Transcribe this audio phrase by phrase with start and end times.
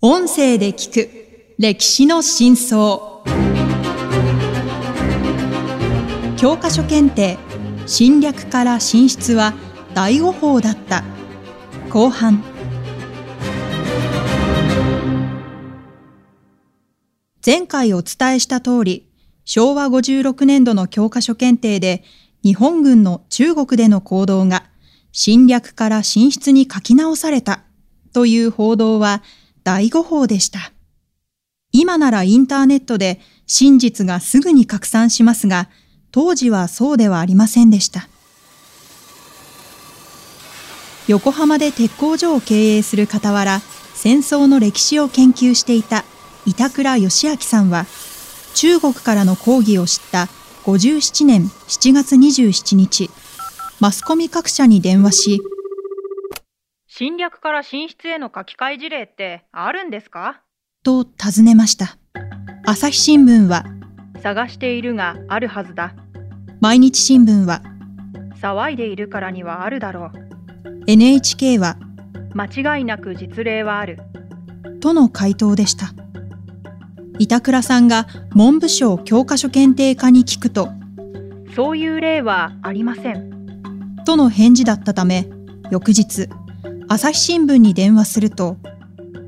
[0.00, 1.10] 音声で聞く
[1.58, 3.00] 歴史の真相。
[6.36, 7.36] 教科書検定
[7.84, 9.54] 侵略から進出は
[9.94, 11.02] 大誤報だった。
[11.90, 12.44] 後半。
[17.44, 19.10] 前回お伝えした通り
[19.44, 22.04] 昭和56年度の教科書検定で
[22.44, 24.62] 日本軍の中国での行動が
[25.10, 27.64] 侵略から進出に書き直された
[28.12, 29.24] という報道は
[29.68, 30.72] 大誤報でした。
[31.72, 35.68] 今ならインターネットで真実がすぐに拡散しますが、
[36.10, 38.08] 当時はそうではありませんでした。
[41.06, 43.60] 横浜で鉄工所を経営する傍ら、
[43.94, 46.06] 戦争の歴史を研究していた
[46.46, 47.84] 板倉義明さんは、
[48.54, 50.28] 中国からの抗議を知った
[50.64, 53.10] 57年7月27日、
[53.80, 55.40] マスコミ各社に電話し、
[56.98, 60.42] 侵略から進出への書き換え事例ってあるんですか？
[60.82, 61.96] と尋ねました。
[62.66, 63.64] 朝日新聞は、
[64.20, 65.94] 探しているがあるはずだ。
[66.60, 67.62] 毎日新聞は、
[68.42, 70.12] 騒いでいるからにはあるだろう。
[70.88, 71.76] NHK は、
[72.34, 74.00] 間違いなく実例はある。
[74.80, 75.90] との回答でした。
[77.20, 80.70] 板倉さんが文部省教科書検定課に聞くと、
[81.54, 83.54] そういう例はありません。
[84.04, 85.28] との返事だったため、
[85.70, 86.28] 翌日、
[86.90, 88.56] 朝日新聞に電話すると、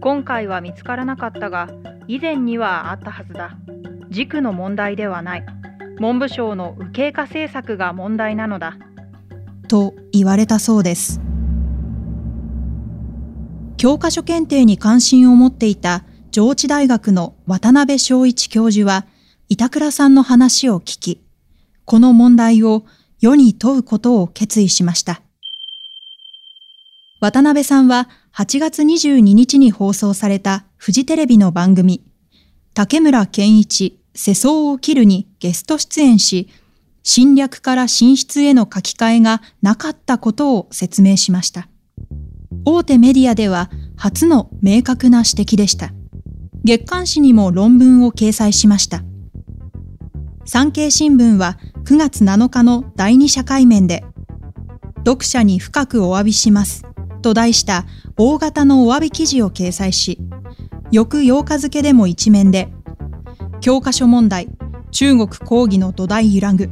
[0.00, 1.68] 今回は見つからなかったが、
[2.06, 3.58] 以前にはあったはずだ。
[4.10, 5.46] 軸の問題ではない。
[5.98, 8.76] 文部省の右傾化政策が問題なのだ。
[9.66, 11.20] と言われたそうです。
[13.76, 19.04] 教科書検定に関心を持っていた上智大学の渡辺昭一教授は、
[19.48, 21.24] 板倉さんの話を聞き、
[21.84, 22.84] この問題を
[23.20, 25.22] 世に問うことを決意しました。
[27.20, 32.04] 渡辺さんは8月22日に放送されたフジテレビの番組、
[32.74, 36.48] 竹村健一、世相を切るにゲスト出演し、
[37.02, 41.68] 侵略から進出への書き換えがなかったことを説明しました。
[42.64, 45.90] 大手メディアでは初の明確な指摘でした。
[46.64, 49.02] 月刊誌にも論文を掲載しました。
[50.44, 54.04] 産経新聞は9月7日の第二社会面で、
[54.98, 56.87] 読者に深くお詫びします。
[57.20, 57.84] と題した
[58.16, 60.18] 大型のお詫び記事を掲載し、
[60.90, 62.68] 翌8日付でも一面で、
[63.60, 64.48] 教科書問題、
[64.90, 66.70] 中国抗議の土台揺らぐ。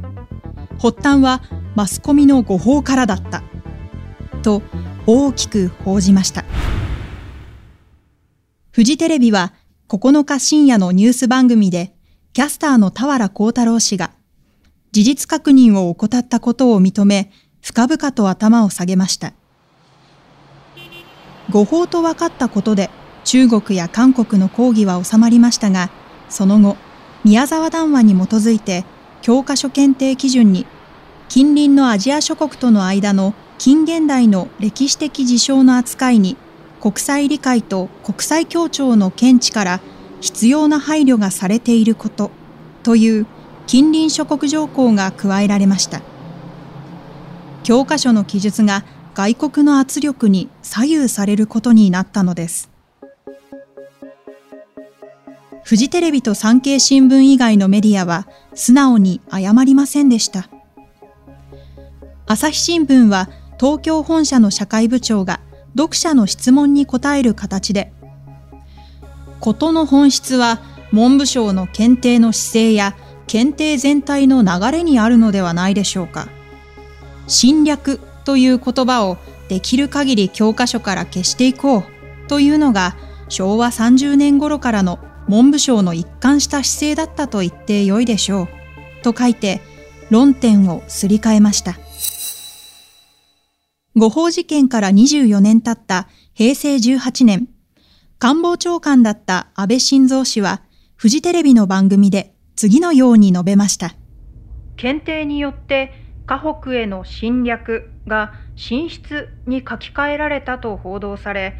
[0.79, 1.41] 発端は
[1.75, 3.43] マスコミの誤報からだった。
[4.41, 4.61] と
[5.05, 6.45] 大きく報じました。
[8.71, 9.53] フジテレビは
[9.89, 11.95] 9日深夜のニュース番組で、
[12.33, 14.11] キャスターの田原幸太郎氏が、
[14.91, 17.31] 事実確認を怠ったことを認め、
[17.61, 19.33] 深々と頭を下げました。
[21.49, 22.89] 誤報と分かったことで
[23.23, 25.89] 中国や韓国の抗議は収まりましたが、
[26.29, 26.77] その後、
[27.23, 28.85] 宮沢談話に基づいて
[29.21, 30.65] 教科書検定基準に
[31.27, 36.37] 近隣のアジア諸国との間の近現代の歴史的事象の扱いに
[36.79, 39.79] 国際理解と国際協調の見地から
[40.21, 42.31] 必要な配慮がされていること
[42.83, 43.25] という
[43.65, 46.01] 近隣諸国条項が加えられました。
[47.63, 48.85] 教科書の記述が
[49.17, 52.69] 外国の圧力に左右されることになったのです。
[55.63, 60.49] フジテレビと産経新聞以外のメディアは素直に謝りませんでした。
[62.27, 63.27] 朝日新聞は
[63.59, 65.39] 東京本社の社会部長が
[65.75, 67.91] 読者の質問に答える形で、
[69.39, 70.61] ことの本質は
[70.91, 72.95] 文部省の検定の姿勢や
[73.25, 76.27] 検定全体の流れにあるのではないでしょうか。
[77.25, 79.17] 侵略という言葉を
[79.47, 81.83] できる限り教科書から消していこう
[82.27, 82.97] というのが
[83.29, 84.99] 昭和30年頃からの
[85.29, 88.47] 文部省の一貫した姿勢だったと言ってよいでしょう
[89.01, 89.61] と書いて
[90.09, 91.77] 論点をすり替えました。
[93.95, 97.47] 誤報事件から24年経った平成18年、
[98.19, 100.63] 官房長官だった安倍晋三氏は
[100.97, 103.95] フジテレビの番組で次のように述べました。
[104.75, 105.93] 検定によって
[106.25, 111.55] 河北への侵略が進出に書き換えられたと報道され、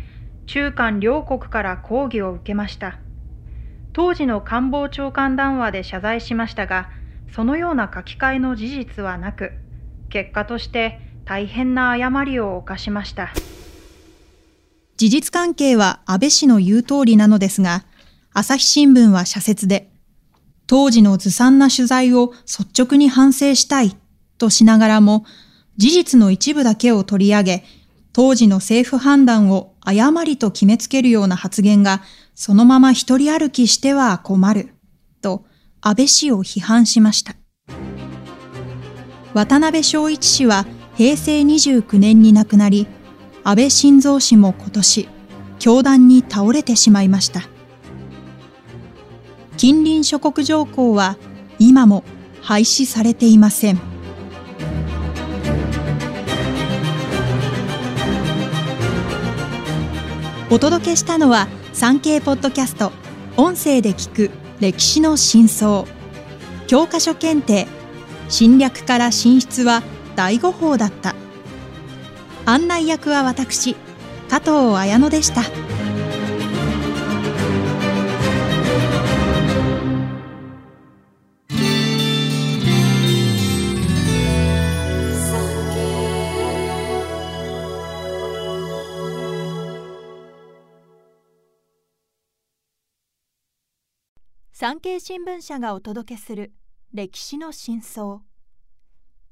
[0.46, 3.00] 中韓両国から抗議を受けました。
[3.94, 6.90] 当時の官房長官談話で謝罪しましたが、
[7.34, 9.52] そのような書き換えの事実はなく、
[10.10, 13.34] 結果として大変な誤りを犯しました。
[14.96, 17.84] 事実関係は安倍氏の言う通りなのですが、
[18.34, 19.92] 朝日新聞は社説で、
[20.68, 23.96] 当時のずさんな取材を率直に反省したい
[24.38, 25.26] としながらも、
[25.78, 27.64] 事実の一部だけを取り上げ、
[28.12, 32.02] 当時の政府判断を誤りと決めつけるような発言が
[32.34, 34.74] そのまま一人歩きしては困る、
[35.22, 35.46] と
[35.82, 37.36] 安倍氏を批判しました。
[39.34, 40.66] 渡辺正一氏は
[40.96, 42.88] 平成29年に亡くなり、
[43.44, 45.08] 安倍晋三氏も今年、
[45.60, 47.44] 教団に倒れてしまいました。
[49.58, 51.18] 近隣諸国条項は
[51.60, 52.04] 今も
[52.42, 53.97] 廃止されていません。
[60.50, 62.94] お届けしたのは産経ポッドキャスト
[63.36, 65.84] 音声で聞く歴史の真相。
[66.68, 67.68] 教科書検定
[68.30, 69.84] 侵略から進出は
[70.16, 71.16] 第五法だった。
[72.46, 73.76] 案内役は私
[74.30, 75.42] 加藤綾乃でした。
[94.60, 96.52] 産経新聞社がお届けする
[96.92, 98.22] 歴史の真相。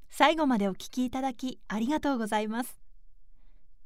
[0.08, 2.78] 最後までお聞きいただきありがとうございます。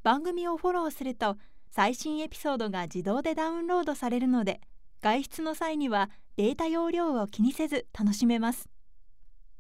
[0.03, 1.39] 番組をフォローすると
[1.71, 4.61] 最新エピソードが自動でダウンロードされるので
[5.01, 8.69] 外出の際にはデータ容量を気にせず楽しめます。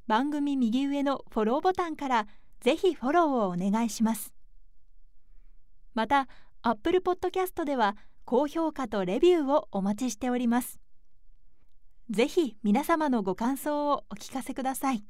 [0.06, 2.26] 番組右上のフォローボタンから
[2.60, 4.34] ぜひフォローをお願いします。
[5.94, 6.28] また
[6.60, 7.96] Apple Podcast では
[8.26, 10.78] 高評価とレビューをお待ちしております。
[12.10, 15.04] ぜひ皆様のご感想をお聞かせください。